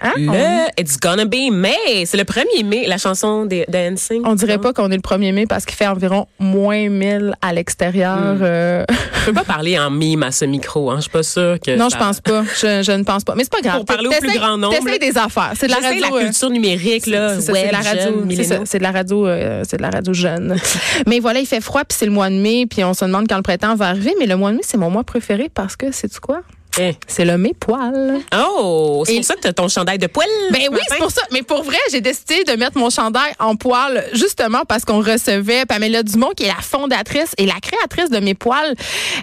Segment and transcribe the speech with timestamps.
[0.00, 0.12] Hein?
[0.16, 2.06] Le It's Gonna Be May.
[2.06, 4.22] C'est le 1er mai, la chanson de, Dancing.
[4.24, 7.52] On dirait pas qu'on est le 1er mai parce qu'il fait environ moins 1000 à
[7.52, 8.36] l'extérieur.
[8.36, 8.42] Hmm.
[8.42, 8.84] Euh.
[9.20, 10.90] Je peux pas parler en mime à ce micro.
[10.90, 10.96] Hein.
[10.96, 11.76] Je suis pas sûre que.
[11.76, 12.42] Non, je pense pas.
[12.60, 13.34] Je, ne pense pas.
[13.34, 13.76] Mais c'est pas grave.
[13.76, 14.74] Pour parler au plus grand nombre.
[14.78, 15.52] T'essayes des affaires.
[15.54, 16.00] C'est de la radio.
[16.00, 17.40] la euh, culture numérique, là.
[17.40, 18.64] C'est de la radio.
[18.64, 19.26] C'est de la radio,
[19.64, 20.56] c'est de la radio jeune.
[21.06, 23.28] mais voilà, il fait froid puis c'est le mois de mai puis on se demande
[23.28, 24.14] quand le printemps va arriver.
[24.18, 26.42] Mais le mois de mai, c'est mon mois préféré parce que, c'est tu quoi?
[26.78, 26.94] Eh.
[27.06, 28.20] C'est le mes poils.
[28.36, 30.28] Oh, c'est pour ça que tu as ton chandail de poils.
[30.52, 31.22] Ben oui, c'est pour ça.
[31.32, 35.66] Mais pour vrai, j'ai décidé de mettre mon chandail en poils justement parce qu'on recevait
[35.66, 38.74] Pamela Dumont, qui est la fondatrice et la créatrice de mes poils,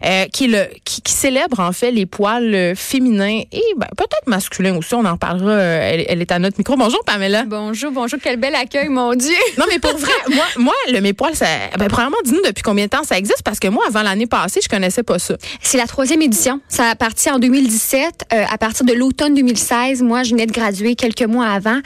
[0.05, 4.77] euh, qui, le, qui, célèbre en fait les poils euh, féminins et ben, peut-être masculins
[4.77, 4.93] aussi.
[4.93, 5.51] On en parlera.
[5.51, 6.75] Euh, elle, est à notre micro.
[6.75, 7.43] Bonjour Pamela.
[7.45, 8.19] Bonjour, bonjour.
[8.21, 9.35] Quel bel accueil, mon Dieu.
[9.57, 11.45] Non, mais pour vrai, moi, moi, le mes poils, ça,
[11.77, 14.59] ben, premièrement, dis-nous depuis combien de temps ça existe parce que moi, avant l'année passée,
[14.61, 15.35] je connaissais pas ça.
[15.61, 16.59] C'est la troisième édition.
[16.67, 18.25] Ça a parti en 2017.
[18.33, 21.79] Euh, à partir de l'automne 2016, moi, je venais de graduer quelques mois avant.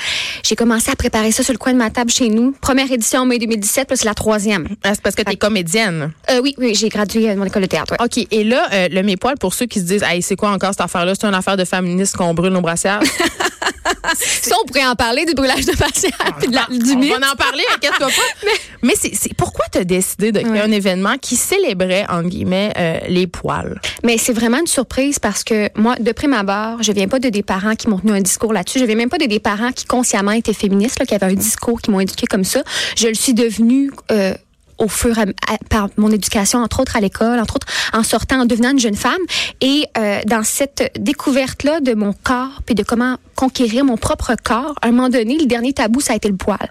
[0.44, 2.54] J'ai commencé à préparer ça sur le coin de ma table chez nous.
[2.62, 4.68] Première édition en mai 2017, puis c'est la troisième.
[4.84, 6.12] Ah, c'est parce que tu es comédienne.
[6.30, 7.96] Euh, oui, oui, j'ai gradué à mon école de théâtre.
[8.00, 8.26] OK.
[8.32, 10.82] Et là, euh, le mépoil, pour ceux qui se disent, hey, c'est quoi encore cette
[10.82, 11.14] affaire-là?
[11.16, 13.02] C'est une affaire de féministe qu'on brûle nos brassières.
[14.16, 17.32] ça, on pourrait en parler du brûlage de brassières puis de la, du On va
[17.32, 18.50] en parler, inquiète-toi pas.
[18.84, 22.74] Mais, c'est pourquoi tu as décidé de créer un événement qui célébrait, entre guillemets,
[23.08, 23.80] les poils?
[24.04, 27.30] Mais c'est vraiment une surprise parce que moi, de prime abord, je viens pas de
[27.30, 28.80] des parents qui m'ont tenu un discours là-dessus.
[28.80, 31.34] Je viens même pas de des parents qui consciemment étaient féministes, là, qui avaient un
[31.34, 32.64] discours, qui m'ont éduqué comme ça.
[32.98, 34.34] Je le suis devenue euh,
[34.82, 38.42] au fur et à, par mon éducation, entre autres à l'école, entre autres en sortant,
[38.42, 39.22] en devenant une jeune femme.
[39.62, 44.76] Et euh, dans cette découverte-là de mon corps, puis de comment conquérir mon propre corps,
[44.82, 46.70] à un moment donné, le dernier tabou, ça a été le poil.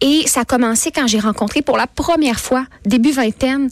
[0.00, 3.70] Et ça a commencé quand j'ai rencontré pour la première fois, début vingtaine,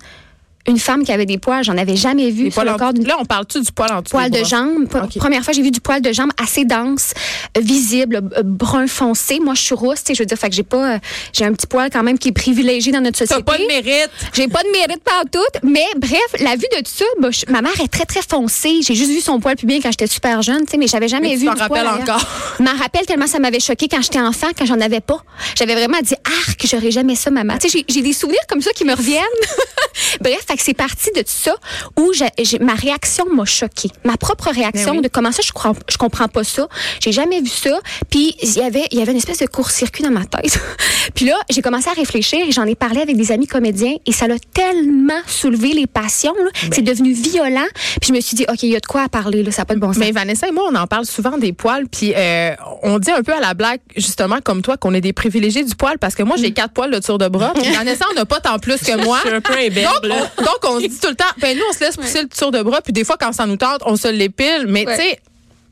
[0.66, 3.25] une femme qui avait des poils, j'en avais jamais vu sur le corps Là, on
[3.25, 4.87] parle-tu du poil en dessous Poil de jambe.
[5.16, 7.15] Première fois, j'ai vu du poil de jambe assez dense,
[7.56, 9.41] euh, visible, euh, brun foncé.
[9.41, 10.98] Moi, je suis rousse, je veux dire, fait que j'ai pas, euh,
[11.32, 13.43] j'ai un petit poil quand même qui est privilégié dans notre société.
[13.43, 14.10] T'as pas de mérite.
[14.34, 15.38] J'ai pas de mérite partout.
[15.62, 17.04] Mais bref, la vue de tout ça,
[17.48, 18.81] ma mère est très, très foncée.
[18.82, 21.09] J'ai juste vu son poil plus bien quand j'étais super jeune, tu sais, mais j'avais
[21.09, 21.47] jamais vu.
[21.47, 22.27] Tu t'en rappelles encore.
[22.59, 25.25] Je m'en rappelle tellement ça m'avait choqué quand j'étais enfant, quand j'en avais pas.
[25.56, 27.56] J'avais vraiment dit, arc, j'aurais jamais ça, maman.
[27.59, 29.25] Tu sais, j'ai des souvenirs comme ça qui me reviennent.
[30.21, 31.54] bref, fait que c'est parti de ça
[31.98, 32.12] où
[32.60, 33.91] ma réaction m'a choquée.
[34.04, 36.69] Ma propre réaction ben de comment ça, je, crois, je comprends pas ça.
[37.00, 37.81] J'ai jamais vu ça.
[38.10, 40.60] Puis il y avait, il y avait une espèce de court-circuit dans ma tête.
[41.15, 44.12] puis là, j'ai commencé à réfléchir et j'en ai parlé avec des amis comédiens et
[44.12, 46.34] ça l'a tellement soulevé les passions.
[46.37, 46.71] Ben.
[46.72, 47.66] C'est devenu violent.
[48.00, 49.42] Puis je me suis dit, OK, il y a de quoi à parler.
[49.42, 49.98] Là, ça n'a pas de bon sens.
[49.98, 51.87] Mais Vanessa et moi, on en parle souvent des poils.
[51.88, 55.12] Puis euh, on dit un peu à la blague, justement, comme toi, qu'on est des
[55.12, 56.54] privilégiés du poil parce que moi, j'ai mm.
[56.54, 57.53] quatre poils de tour de bras.
[57.54, 59.19] Puis Vanessa, on n'a pas tant plus que moi.
[59.22, 61.64] Je suis un peu donc, on, donc, on se dit tout le temps, ben nous,
[61.68, 63.82] on se laisse pousser le tour de bras, puis des fois, quand ça nous tente,
[63.84, 64.66] on se l'épile.
[64.68, 65.20] Mais tu sais,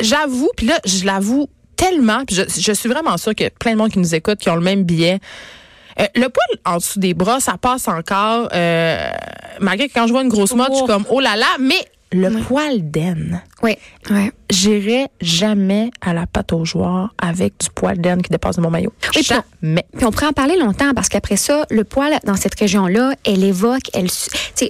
[0.00, 3.72] j'avoue, puis là, je l'avoue tellement, puis je, suis vraiment sûre qu'il y a plein
[3.72, 5.20] de monde qui nous écoute, qui ont le même billet.
[6.00, 8.48] Euh, le poil en dessous des bras, ça passe encore.
[8.52, 9.10] Euh,
[9.60, 11.84] malgré que quand je vois une grosse mode, je suis comme oh là là, mais
[12.12, 13.42] le poil d'aine.
[13.62, 13.76] Oui,
[14.10, 18.62] oui j'irai jamais à la pâte aux joueurs avec du poil d'aine qui dépasse de
[18.62, 18.92] mon maillot.
[19.14, 19.84] Oui, jamais.
[19.96, 23.44] Puis on pourrait en parler longtemps parce qu'après ça, le poil dans cette région-là, elle
[23.44, 24.08] évoque, elle,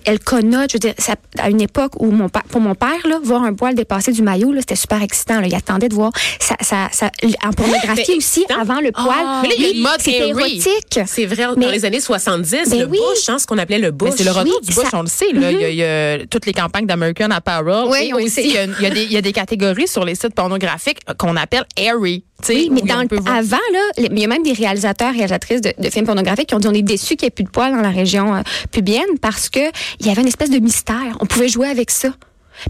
[0.04, 0.70] elle connote.
[0.70, 3.54] Je veux dire, ça, à une époque où mon pour mon père, là, voir un
[3.54, 5.40] poil dépasser du maillot, c'était super excitant.
[5.40, 5.46] Là.
[5.46, 7.10] Il attendait de voir ça, ça, ça
[7.44, 9.06] en pornographie aussi avant le poil.
[9.08, 9.40] Ah.
[9.42, 11.00] mais là, il y a une mode érotique.
[11.06, 11.46] C'est vrai.
[11.56, 12.98] Dans les années 70, ben le oui.
[12.98, 14.14] bush, hein, ce qu'on appelait le bush.
[14.16, 15.32] C'est le retour du bush, on le sait.
[15.32, 15.52] Là.
[15.52, 17.86] il, y a, toutes les campagnes d'American Apparel.
[17.88, 20.04] Oui, aussi, il y, a, il, y a des, il y a des catégories sur
[20.04, 22.24] les sites pornographiques qu'on appelle airy.
[22.48, 26.48] Oui, mais dans avant, là, il y a même des réalisateurs, réalisatrices de, films pornographiques
[26.48, 28.34] qui ont dit on est déçus qu'il n'y ait plus de poils dans la région
[28.34, 29.60] euh, pubienne parce que
[29.98, 31.16] il y avait une espèce de mystère.
[31.20, 32.10] On pouvait jouer avec ça.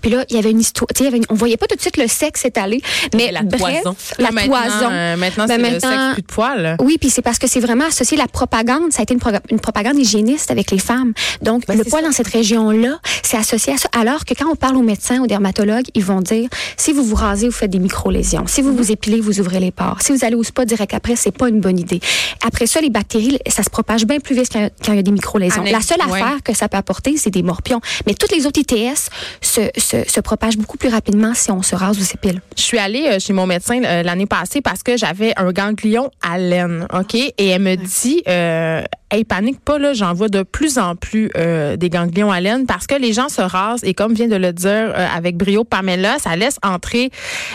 [0.00, 0.88] Puis là, il y avait une histoire.
[0.94, 2.80] Tu sais, on voyait pas tout de suite le sexe s'étaler.
[3.14, 3.96] Mais la bref, toison.
[4.18, 4.88] La maintenant, toison.
[4.90, 6.76] Euh, maintenant, ben c'est le sexe plus de poils.
[6.80, 8.92] Oui, puis c'est parce que c'est vraiment associé la propagande.
[8.92, 9.20] Ça a été une,
[9.50, 11.12] une propagande hygiéniste avec les femmes.
[11.42, 13.88] Donc, ben, le poil dans cette région-là, c'est associé à ça.
[13.98, 17.16] Alors que quand on parle aux médecins, aux dermatologues, ils vont dire si vous vous
[17.16, 18.46] rasez, vous faites des micro-lésions.
[18.46, 19.98] Si vous vous épilez, vous ouvrez les pores.
[20.00, 22.00] Si vous allez au spa direct après, c'est pas une bonne idée.
[22.44, 25.10] Après ça, les bactéries, ça se propage bien plus vite quand, il y a des
[25.10, 25.64] micro-lésions.
[25.64, 27.80] La seule affaire que ça peut apporter, c'est des morpions.
[28.06, 29.10] Mais toutes les autres ITS
[29.40, 32.40] se, se, se propage beaucoup plus rapidement si on se rase ou s'épile.
[32.56, 36.10] Je suis allée euh, chez mon médecin euh, l'année passée parce que j'avais un ganglion
[36.22, 37.14] à laine, OK?
[37.14, 41.30] Et elle me dit, euh, hey, panique pas, là, j'en vois de plus en plus
[41.36, 44.36] euh, des ganglions à laine parce que les gens se rasent et comme vient de
[44.36, 47.10] le dire euh, avec brio Pamela, ça laisse entrer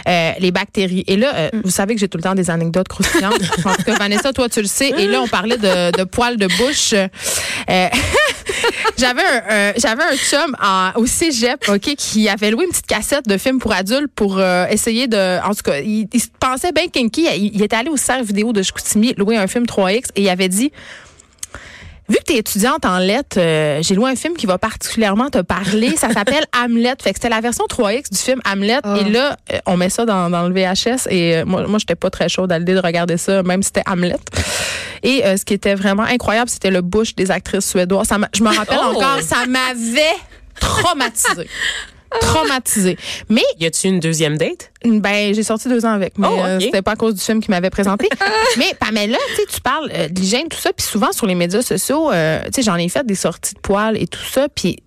[0.07, 1.03] euh, les bactéries.
[1.07, 3.41] Et là, euh, vous savez que j'ai tout le temps des anecdotes croustillantes.
[3.65, 4.89] en tout cas, Vanessa, toi, tu le sais.
[4.97, 6.93] Et là, on parlait de, de poils de bouche.
[8.63, 12.71] Euh, j'avais un, un- j'avais un chum en, au cégep, OK, qui avait loué une
[12.71, 15.39] petite cassette de films pour adultes pour euh, essayer de.
[15.45, 17.27] En tout cas, il, il pensait bien kinky.
[17.35, 20.29] Il, il était allé au cercle vidéo de Chicoutimi louer un film 3X et il
[20.29, 20.71] avait dit.
[22.09, 25.29] Vu que tu es étudiante en lettres, euh, j'ai loué un film qui va particulièrement
[25.29, 25.95] te parler.
[25.95, 26.95] Ça s'appelle Hamlet.
[27.01, 28.79] Fait que c'était la version 3X du film Hamlet.
[28.99, 31.07] Et là, euh, on met ça dans, dans le VHS.
[31.09, 33.67] Et euh, moi, moi j'étais pas très chaude à l'idée de regarder ça, même si
[33.67, 34.17] c'était Hamlet.
[35.01, 38.07] Et ce qui était vraiment incroyable, c'était le bouche des actrices suédoises.
[38.07, 38.95] Ça je me rappelle Oh!
[38.95, 40.15] encore, ça m'avait
[40.59, 41.49] traumatisée.
[42.21, 42.97] traumatisée.
[43.29, 44.71] Mais Y a-tu une deuxième date?
[44.85, 47.41] ben, j'ai sorti deux ans avec, mais Oh, euh, c'était pas à cause du film
[47.41, 48.09] qu'il m'avait présenté.
[48.57, 51.35] mais Pamela, tu sais, tu parles euh, de l'hygiène, tout ça, puis souvent sur les
[51.35, 54.47] médias sociaux, euh, tu sais, j'en ai fait des sorties de poils et tout ça,
[54.49, 54.77] puis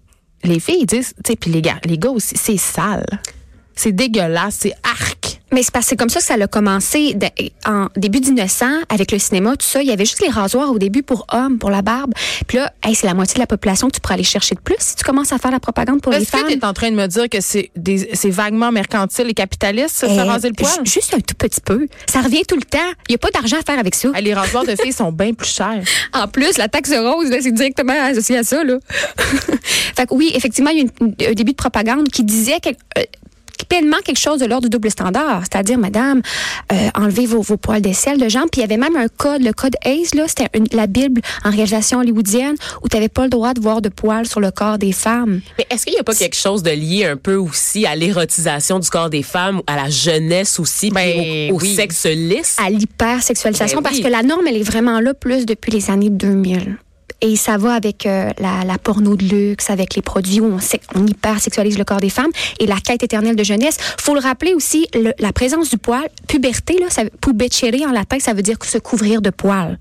[0.44, 3.06] les filles ils disent, tu sais, puis les gars, les gars aussi, c'est sale,
[3.74, 5.35] c'est dégueulasse, c'est arc.
[5.52, 7.26] Mais c'est parce que c'est comme ça que ça a commencé de-
[7.66, 9.80] en début 1900 avec le cinéma, tout ça.
[9.80, 12.12] Il y avait juste les rasoirs au début pour hommes, pour la barbe.
[12.48, 14.60] Puis là, hey, c'est la moitié de la population que tu pourrais aller chercher de
[14.60, 16.46] plus si tu commences à faire la propagande pour les Est-ce que femmes.
[16.48, 19.96] tu es en train de me dire que c'est des- c'est vaguement mercantile et capitaliste,
[19.96, 20.70] ça, se Eh, raser le poil?
[20.84, 21.86] ju- Juste un tout petit peu.
[22.10, 22.78] Ça revient tout le temps.
[23.08, 24.08] Il n'y a pas d'argent à faire avec ça.
[24.14, 25.82] Ah, Les rasoirs de filles sont bien plus chers.
[26.12, 28.64] En plus, la taxe rose, là, c'est directement associé à ça.
[28.64, 28.78] Là.
[29.96, 32.70] fait que oui, effectivement, il y a une- un début de propagande qui disait que,
[32.98, 33.02] euh,
[33.64, 35.42] pleinement quelque chose de l'ordre du double standard.
[35.50, 36.20] C'est-à-dire, madame,
[36.72, 38.48] euh, enlevez vos, vos poils d'aisselle de jambes.
[38.52, 41.20] Puis il y avait même un code, le code ACE, là, c'était une- la Bible
[41.44, 44.50] en réalisation hollywoodienne où tu n'avais pas le droit de voir de poils sur le
[44.50, 45.40] corps des femmes.
[45.58, 48.78] Mais est-ce qu'il n'y a pas quelque chose de lié un peu aussi à l'érotisation
[48.78, 51.74] du corps des femmes, à la jeunesse aussi, puis Ben, au, au oui.
[51.74, 52.56] sexe lisse?
[52.64, 54.02] à l'hypersexualisation Ben parce oui.
[54.02, 56.76] que la norme, elle est vraiment là plus depuis les années 2000.
[57.22, 60.58] Et ça va avec euh, la, la porno de luxe, avec les produits où on,
[61.00, 62.30] on hypersexualise le corps des femmes
[62.60, 63.78] et la quête éternelle de jeunesse.
[63.98, 68.18] faut le rappeler aussi, le- la présence du poil, puberté, là, ça, pubescere en latin,
[68.20, 69.78] ça veut dire se couvrir de poils.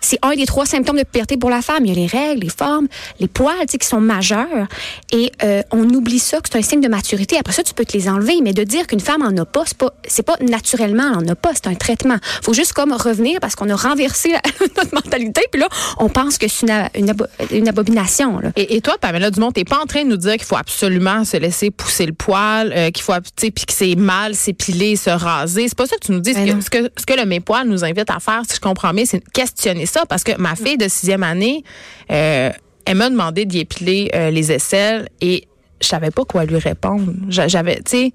[0.00, 1.84] C'est un des trois symptômes de puberté pour la femme.
[1.84, 2.86] Il y a les règles, les formes,
[3.20, 4.66] les poils, tu sais, qui sont majeurs.
[5.12, 7.36] Et euh, on oublie ça, que c'est un signe de maturité.
[7.38, 8.34] Après ça, tu peux te les enlever.
[8.42, 11.28] Mais de dire qu'une femme en a pas, c'est pas, c'est pas naturellement, elle en
[11.32, 11.50] a pas.
[11.54, 12.16] C'est un traitement.
[12.42, 14.42] Faut juste comme revenir parce qu'on a renversé la-
[14.76, 15.42] notre mentalité.
[15.50, 15.68] Puis là,
[15.98, 18.38] on pense que c'est une, une, abo- une abomination.
[18.38, 18.50] Là.
[18.56, 21.24] Et, et toi, Pamela Dumont, t'es pas en train de nous dire qu'il faut absolument
[21.24, 24.96] se laisser pousser le poil, euh, qu'il faut, tu sais, puis que c'est mal s'épiler,
[24.96, 25.68] se raser.
[25.68, 26.32] C'est pas ça que tu nous dis.
[26.32, 26.60] Ce Ben que, non.
[26.60, 29.04] ce que, ce que le Mes Poils nous invite à faire, si je comprends bien,
[29.04, 30.04] c'est questionner ça.
[30.06, 31.64] Parce que ma fille de sixième année,
[32.10, 32.50] euh,
[32.84, 35.46] elle m'a demandé d'y épiler euh, les aisselles et
[35.80, 37.12] je savais pas quoi lui répondre.
[37.28, 38.12] J'a- J'avais, tu sais,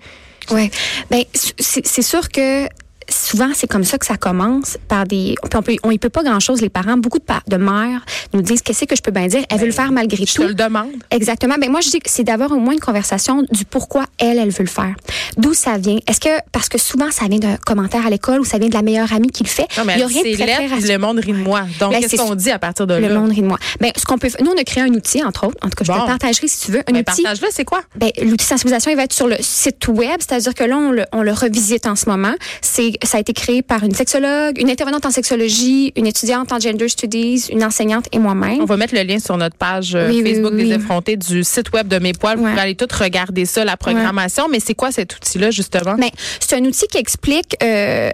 [0.50, 0.72] Ouais.
[1.12, 1.24] Ben,
[1.60, 2.66] c'est sûr que
[3.12, 6.24] souvent c'est comme ça que ça commence par des on peut on y peut pas
[6.24, 8.04] grand chose les parents beaucoup de, pa- de mères
[8.34, 9.44] nous disent qu'est-ce que je peux bien dire?
[9.50, 10.92] Elle veut le faire malgré je tout te le demande.
[11.12, 11.56] Exactement.
[11.60, 14.50] Ben moi je dis que c'est d'avoir au moins une conversation du pourquoi elle elle
[14.50, 14.96] veut le faire.
[15.38, 15.98] D'où ça vient?
[16.08, 18.74] Est-ce que parce que souvent ça vient d'un commentaire à l'école ou ça vient de
[18.74, 19.68] la meilleure amie qui le fait?
[19.78, 21.62] Non, mais Il y a rien de très, lettre, le monde rit de moi.
[21.80, 23.19] Donc, Ben, qu'est-ce qu'on dit à partir de Le là?
[23.19, 23.58] monde rit de moi.
[23.80, 25.58] Ben, ce qu'on peut, nous, on a créé un outil, entre autres.
[25.62, 26.00] En tout cas, je Bon.
[26.00, 26.80] le partagerai si tu veux.
[26.80, 27.24] Un Ben, outil.
[27.24, 27.81] partage-le, c'est quoi?
[27.96, 31.06] Ben, l'outil sensibilisation, il va être sur le site web, c'est-à-dire que là, on le,
[31.12, 32.34] on le revisite en ce moment.
[32.62, 36.60] C'est, ça a été créé par une sexologue, une intervenante en sexologie, une étudiante en
[36.60, 38.62] gender studies, une enseignante et moi-même.
[38.62, 41.43] On va mettre le lien sur notre page euh, Oui, Facebook oui, des effrontés du
[41.43, 42.38] site web de Mes Poils.
[42.38, 44.48] Vous pouvez aller tout regarder ça, la programmation.
[44.50, 45.96] Mais c'est quoi cet outil-là, justement?
[45.96, 48.12] Ben, c'est un outil qui explique, euh,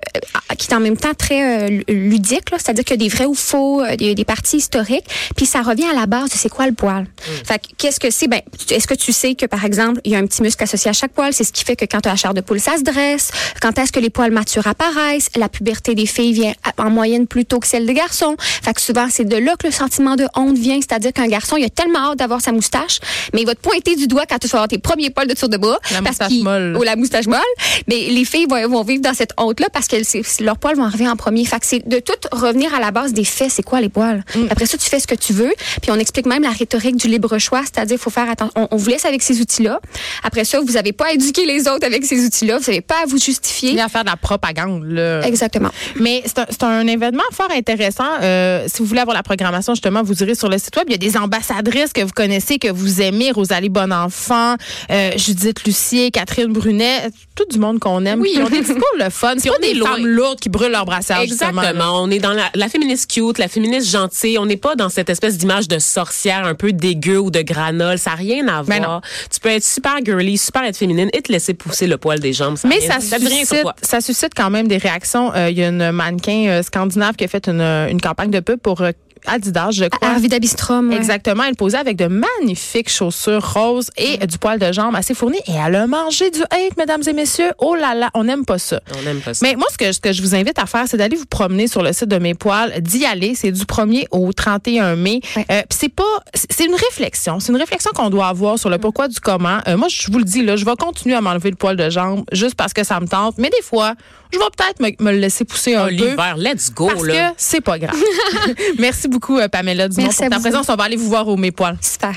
[0.57, 3.25] qui est en même temps très euh, ludique, là, c'est-à-dire qu'il y a des vrais
[3.25, 6.29] ou faux, euh, il y a des parties historiques, puis ça revient à la base
[6.29, 7.07] de c'est quoi le poil.
[7.45, 8.27] Fait que, qu'est-ce que c'est?
[8.27, 10.89] Ben, est-ce que tu sais que, par exemple, il y a un petit muscle associé
[10.89, 11.33] à chaque poil?
[11.33, 13.31] C'est ce qui fait que quand tu as la chair de poule, ça se dresse.
[13.61, 15.29] Quand est-ce que les poils matures apparaissent?
[15.35, 18.35] La puberté des filles vient en moyenne plus tôt que celle des garçons.
[18.39, 21.57] Fait que souvent, c'est de là que le sentiment de honte vient, c'est-à-dire qu'un garçon,
[21.57, 22.99] il a tellement hâte d'avoir sa moustache,
[23.33, 25.33] mais il va te pointer du doigt quand tu vas avoir tes premiers poils de
[25.33, 25.79] tour de bras.
[25.91, 26.77] La parce moustache molle.
[26.77, 27.39] ou la moustache molle.
[27.87, 29.95] Mais les filles vont, vont vivre dans cette honte-là parce que
[30.43, 31.45] leurs poils vont arriver en premier.
[31.45, 33.51] Fait que c'est de tout revenir à la base des faits.
[33.51, 34.23] C'est quoi les poils?
[34.49, 35.53] Après ça, tu fais ce que tu veux.
[35.81, 38.51] Puis on explique même la rhétorique du libre choix, c'est-à-dire faut faire attention.
[38.55, 39.79] On, on vous laisse avec ces outils-là.
[40.23, 42.57] Après ça, vous n'avez pas à éduquer les autres avec ces outils-là.
[42.57, 43.79] Vous n'avez pas à vous justifier.
[43.79, 45.21] à faire de la propagande, là.
[45.25, 45.69] Exactement.
[45.99, 48.03] Mais c'est un, c'est un événement fort intéressant.
[48.21, 50.85] Euh, si vous voulez avoir la programmation, justement, vous irez sur le site web.
[50.87, 54.55] Il y a des ambassadrices que vous connaissez, que vous aimez, Rosalie Bonenfant,
[54.91, 57.09] euh, Judith Lucier, Catherine Brunet.
[57.37, 58.19] Tout du monde qu'on aime.
[58.21, 58.31] Oui.
[58.35, 59.33] Ils ont des discours le fun.
[59.37, 59.91] C'est Puis pas on est des loin.
[59.95, 61.61] femmes lourdes qui brûlent leur brassard, justement.
[61.61, 62.03] Exactement.
[62.03, 64.37] On est dans la, la féministe cute, la féministe gentille.
[64.39, 67.97] On n'est pas dans cette espèce d'image de sorcière un peu dégueu ou de granole.
[67.99, 68.87] Ça n'a rien à Ben non.
[68.87, 69.01] voir.
[69.31, 72.33] Tu peux être super girly, super être féminine et te laisser pousser le poil des
[72.33, 72.57] jambes.
[72.57, 75.31] Ça Mais rien- ça, sur suscite, ça suscite quand même des réactions.
[75.35, 78.39] Euh, Il y a une mannequin euh, scandinave qui a fait une, une campagne de
[78.39, 78.91] pub pour euh,
[79.25, 80.09] Adidas, je crois.
[80.09, 80.89] Arvida Bistrom.
[80.89, 80.95] ouais.
[80.97, 85.37] Exactement, elle posait avec de magnifiques chaussures roses et du poil de jambe assez fourni
[85.47, 87.51] et elle a mangé du hate, mesdames et messieurs.
[87.59, 88.81] Oh là là, on n'aime pas ça.
[88.99, 89.45] On n'aime pas ça.
[89.45, 91.67] Mais moi, ce que, ce que je vous invite à faire, c'est d'aller vous promener
[91.67, 93.35] sur le site de Mes Poils, d'y aller.
[93.35, 95.21] C'est du 1er au 31 mai.
[95.35, 95.45] Ouais.
[95.51, 97.39] Euh, puis c'est pas, c'est c'est une réflexion.
[97.39, 99.59] C'est une réflexion qu'on doit avoir sur le pourquoi du comment.
[99.67, 101.87] Euh, moi, je vous le dis, là, je vais continuer à m'enlever le poil de
[101.89, 103.35] jambe juste parce que ça me tente.
[103.37, 103.93] Mais des fois,
[104.33, 105.91] je vais peut-être me, me le laisser pousser un Oh, peu.
[105.93, 107.29] L'hiver, let's go, Parce là.
[107.31, 107.95] que c'est pas grave.
[108.79, 110.41] Merci beaucoup, euh, Pamela Dumont, Merci pour à ta vous.
[110.43, 110.69] présence.
[110.69, 111.77] On va aller vous voir au Mes Poils.
[111.81, 112.13] Super.